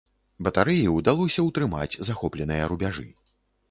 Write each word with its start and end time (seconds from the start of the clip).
Батарэі 0.47 0.87
ўдалося 0.95 1.47
ўтрымаць 1.51 1.99
захопленыя 2.11 2.63
рубяжы. 2.75 3.11